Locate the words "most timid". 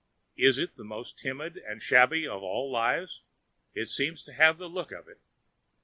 0.83-1.57